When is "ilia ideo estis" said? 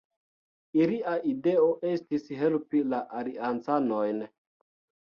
0.79-2.27